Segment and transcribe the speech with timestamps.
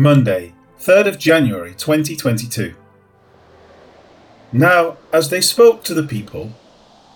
[0.00, 2.74] Monday, 3rd of January 2022.
[4.50, 6.52] Now, as they spoke to the people,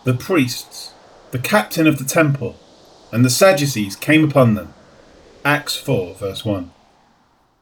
[0.04, 0.92] the priests,
[1.30, 2.56] the captain of the temple,
[3.10, 4.74] and the Sadducees came upon them.
[5.46, 6.72] Acts 4, verse 1.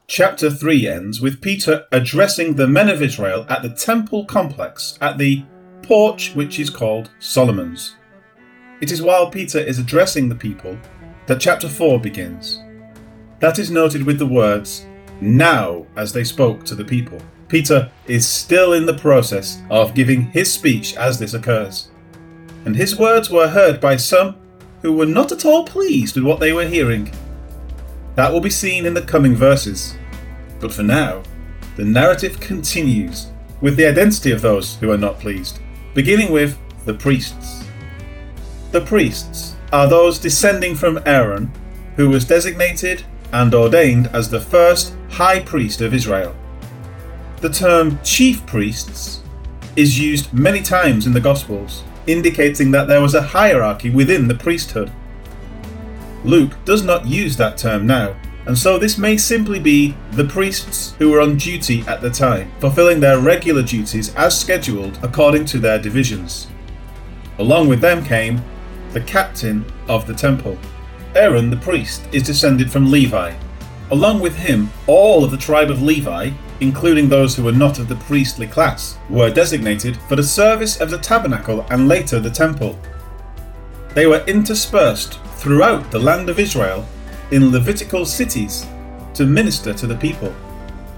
[0.07, 5.17] Chapter 3 ends with Peter addressing the men of Israel at the temple complex at
[5.17, 5.45] the
[5.83, 7.95] porch which is called Solomon's.
[8.81, 10.77] It is while Peter is addressing the people
[11.27, 12.59] that chapter 4 begins.
[13.39, 14.85] That is noted with the words,
[15.21, 17.21] now as they spoke to the people.
[17.47, 21.89] Peter is still in the process of giving his speech as this occurs.
[22.65, 24.35] And his words were heard by some
[24.81, 27.13] who were not at all pleased with what they were hearing.
[28.15, 29.95] That will be seen in the coming verses.
[30.59, 31.23] But for now,
[31.75, 33.27] the narrative continues
[33.61, 35.59] with the identity of those who are not pleased,
[35.93, 37.63] beginning with the priests.
[38.71, 41.51] The priests are those descending from Aaron,
[41.95, 46.35] who was designated and ordained as the first high priest of Israel.
[47.41, 49.21] The term chief priests
[49.75, 54.33] is used many times in the Gospels, indicating that there was a hierarchy within the
[54.35, 54.91] priesthood.
[56.23, 58.15] Luke does not use that term now,
[58.47, 62.51] and so this may simply be the priests who were on duty at the time,
[62.59, 66.47] fulfilling their regular duties as scheduled according to their divisions.
[67.37, 68.41] Along with them came
[68.93, 70.57] the captain of the temple.
[71.15, 73.33] Aaron the priest is descended from Levi.
[73.93, 77.87] Along with him, all of the tribe of Levi, including those who were not of
[77.87, 82.75] the priestly class, were designated for the service of the tabernacle and later the temple.
[83.93, 86.87] They were interspersed throughout the land of Israel
[87.29, 88.65] in Levitical cities
[89.13, 90.33] to minister to the people.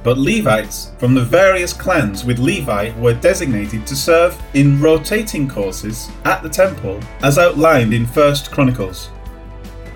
[0.01, 6.09] But Levites from the various clans with Levi were designated to serve in rotating courses
[6.23, 9.09] at the temple as outlined in 1st Chronicles.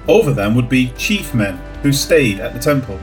[0.09, 2.99] Over them would be chief men who stayed at the temple.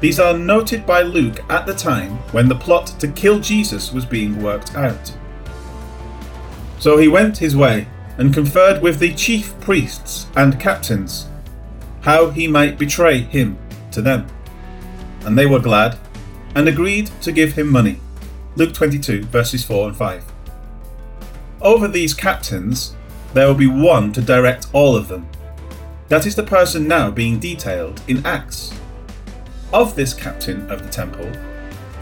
[0.00, 4.04] These are noted by Luke at the time when the plot to kill Jesus was
[4.04, 5.16] being worked out.
[6.78, 7.86] So he went his way
[8.18, 11.28] and conferred with the chief priests and captains
[12.02, 13.56] how he might betray him
[13.92, 14.26] to them.
[15.24, 15.98] And they were glad
[16.54, 18.00] and agreed to give him money.
[18.56, 20.24] Luke 22, verses 4 and 5.
[21.60, 22.96] Over these captains,
[23.32, 25.28] there will be one to direct all of them.
[26.12, 28.70] That is the person now being detailed in Acts.
[29.72, 31.32] Of this captain of the temple,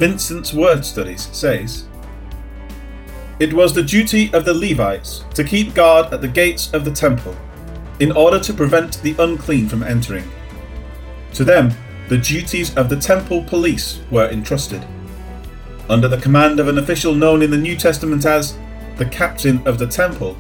[0.01, 1.87] Vincent's Word Studies says,
[3.39, 6.91] It was the duty of the Levites to keep guard at the gates of the
[6.91, 7.37] temple
[8.01, 10.29] in order to prevent the unclean from entering.
[11.35, 11.73] To them,
[12.09, 14.85] the duties of the temple police were entrusted.
[15.89, 18.59] Under the command of an official known in the New Testament as
[18.97, 20.37] the captain of the temple,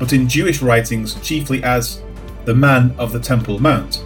[0.00, 2.02] but in Jewish writings chiefly as
[2.46, 4.02] the man of the Temple Mount,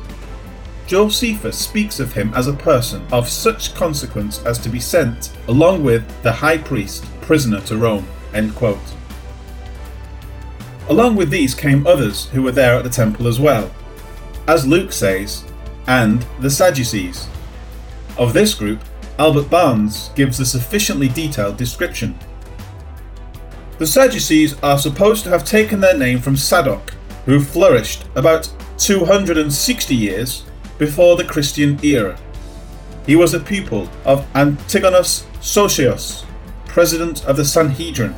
[0.87, 5.84] Josephus speaks of him as a person of such consequence as to be sent, along
[5.84, 8.09] with the high priest, prisoner to Rome.
[10.89, 13.71] Along with these came others who were there at the temple as well.
[14.49, 15.45] As Luke says,
[15.87, 17.29] and the Sadducees.
[18.19, 18.81] Of this group,
[19.19, 22.19] Albert Barnes gives a sufficiently detailed description.
[23.79, 26.95] The Sadducees are supposed to have taken their name from Sadok,
[27.31, 30.43] who flourished about 260 years
[30.79, 32.19] before the Christian era.
[33.07, 36.25] He was a pupil of Antigonus Sochaeus,
[36.67, 38.17] president of the Sanhedrin,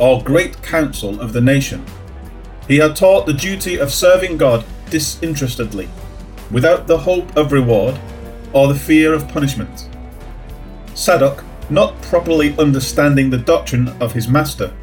[0.00, 1.86] or Great Council of the nation.
[2.66, 5.88] He had taught the duty of serving God disinterestedly,
[6.50, 7.96] without the hope of reward
[8.52, 9.88] or the fear of punishment.
[10.94, 14.74] Sadok, not properly understanding the doctrine of his master,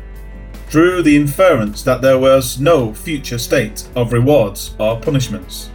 [0.75, 5.69] drew the inference that there was no future state of rewards or punishments.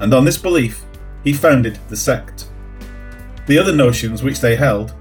[0.00, 0.84] And on this belief,
[1.22, 2.48] he founded the sect.
[3.46, 4.92] The other notions which they held,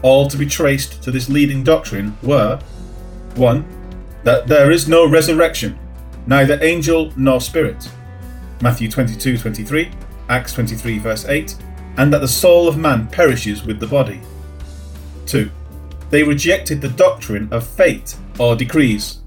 [0.00, 2.58] all to be traced to this leading doctrine, were
[3.34, 3.62] 1
[4.24, 5.78] that there is no resurrection,
[6.26, 7.90] neither angel nor spirit.
[8.62, 9.90] Matthew 22 23,
[10.30, 11.54] Acts 23 verse 8,
[11.98, 14.22] and that the soul of man perishes with the body.
[15.26, 15.50] 2.
[16.08, 19.18] They rejected the doctrine of fate or decrees.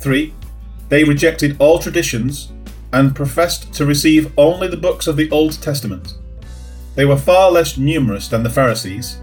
[0.00, 0.32] 3.
[0.88, 2.52] They rejected all traditions
[2.92, 6.14] and professed to receive only the books of the Old Testament.
[6.94, 9.18] They were far less numerous than the Pharisees,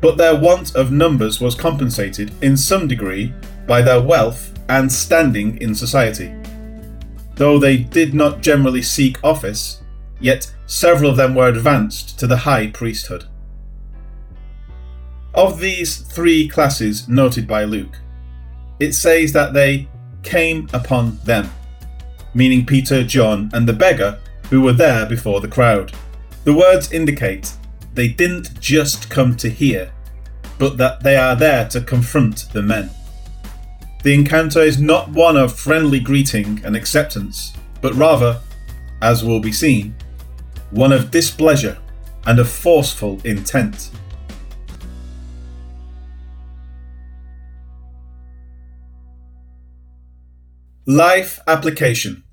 [0.00, 3.32] but their want of numbers was compensated in some degree
[3.66, 6.34] by their wealth and standing in society.
[7.36, 9.82] Though they did not generally seek office,
[10.20, 13.24] yet several of them were advanced to the high priesthood.
[15.34, 17.98] Of these three classes noted by Luke,
[18.80, 19.88] it says that they
[20.22, 21.50] came upon them,
[22.34, 24.18] meaning Peter, John, and the beggar
[24.50, 25.92] who were there before the crowd.
[26.44, 27.52] The words indicate
[27.94, 29.92] they didn't just come to hear,
[30.58, 32.90] but that they are there to confront the men.
[34.02, 38.40] The encounter is not one of friendly greeting and acceptance, but rather,
[39.00, 39.94] as will be seen,
[40.70, 41.78] one of displeasure
[42.26, 43.90] and of forceful intent.
[50.86, 52.24] Life application.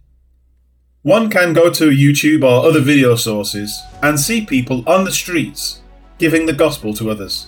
[1.04, 5.82] One can go to YouTube or other video sources and see people on the streets
[6.18, 7.48] giving the gospel to others.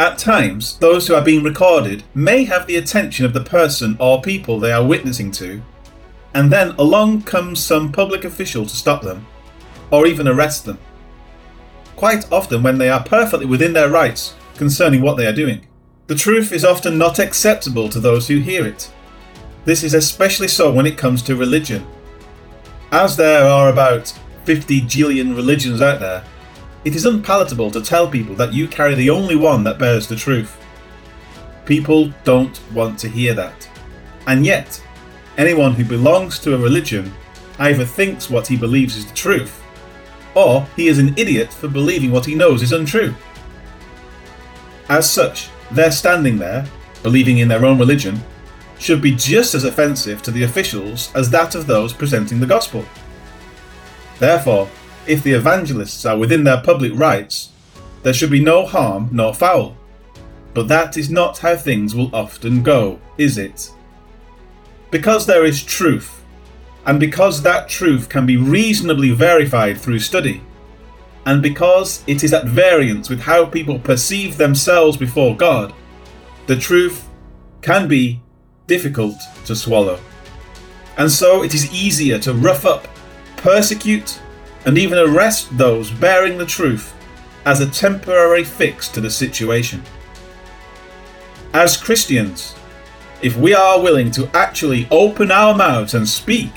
[0.00, 4.20] At times, those who are being recorded may have the attention of the person or
[4.20, 5.62] people they are witnessing to,
[6.34, 9.24] and then along comes some public official to stop them,
[9.92, 10.80] or even arrest them.
[11.94, 15.68] Quite often, when they are perfectly within their rights concerning what they are doing,
[16.08, 18.90] the truth is often not acceptable to those who hear it.
[19.64, 21.86] This is especially so when it comes to religion.
[22.92, 24.12] As there are about
[24.44, 26.22] 50 jillion religions out there,
[26.84, 30.16] it is unpalatable to tell people that you carry the only one that bears the
[30.16, 30.62] truth.
[31.64, 33.68] People don't want to hear that.
[34.26, 34.82] And yet,
[35.38, 37.12] anyone who belongs to a religion
[37.58, 39.62] either thinks what he believes is the truth,
[40.34, 43.14] or he is an idiot for believing what he knows is untrue.
[44.90, 46.66] As such, they're standing there,
[47.02, 48.20] believing in their own religion,
[48.84, 52.84] should be just as offensive to the officials as that of those presenting the gospel.
[54.18, 54.68] Therefore,
[55.06, 57.48] if the evangelists are within their public rights,
[58.02, 59.74] there should be no harm nor foul.
[60.52, 63.72] But that is not how things will often go, is it?
[64.90, 66.22] Because there is truth,
[66.84, 70.42] and because that truth can be reasonably verified through study,
[71.24, 75.72] and because it is at variance with how people perceive themselves before God,
[76.46, 77.08] the truth
[77.62, 78.20] can be
[78.66, 79.16] difficult
[79.46, 80.00] to swallow.
[80.96, 82.88] And so it is easier to rough up,
[83.36, 84.20] persecute,
[84.64, 86.94] and even arrest those bearing the truth
[87.44, 89.82] as a temporary fix to the situation.
[91.52, 92.54] As Christians,
[93.22, 96.52] if we are willing to actually open our mouths and speak,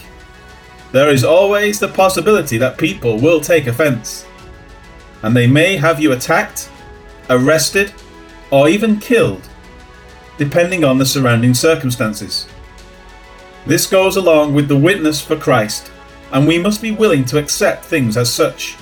[0.91, 4.25] there is always the possibility that people will take offense,
[5.23, 6.69] and they may have you attacked,
[7.29, 7.93] arrested,
[8.51, 9.47] or even killed,
[10.37, 12.47] depending on the surrounding circumstances.
[13.65, 15.91] This goes along with the witness for Christ
[16.31, 18.77] and we must be willing to accept things as such.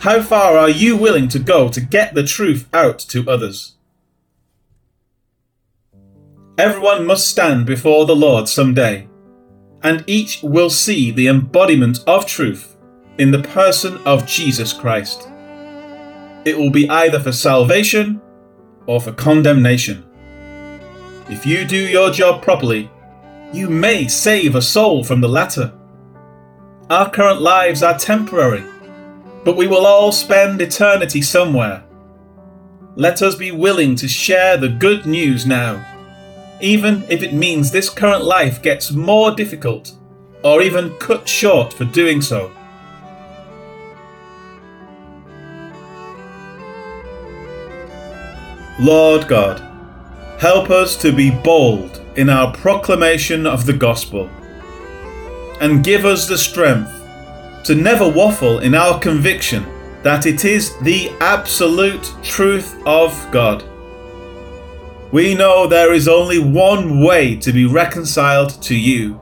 [0.00, 3.74] How far are you willing to go to get the truth out to others?
[6.56, 9.08] Everyone must stand before the Lord someday,
[9.82, 12.76] and each will see the embodiment of truth
[13.18, 15.28] in the person of Jesus Christ.
[16.44, 18.20] It will be either for salvation
[18.86, 20.07] or for condemnation.
[21.30, 22.90] If you do your job properly,
[23.52, 25.72] you may save a soul from the latter.
[26.88, 28.64] Our current lives are temporary,
[29.44, 31.84] but we will all spend eternity somewhere.
[32.96, 35.84] Let us be willing to share the good news now,
[36.62, 39.92] even if it means this current life gets more difficult
[40.42, 42.50] or even cut short for doing so.
[48.80, 49.67] Lord God,
[50.38, 54.30] help us to be bold in our proclamation of the gospel
[55.60, 56.94] and give us the strength
[57.64, 59.66] to never waffle in our conviction
[60.02, 63.64] that it is the absolute truth of God.
[65.12, 69.20] We know there is only one way to be reconciled to you.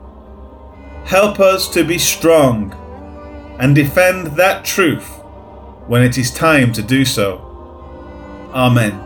[1.06, 2.72] Help us to be strong
[3.58, 5.08] and defend that truth
[5.86, 7.38] when it is time to do so.
[8.52, 9.05] Amen.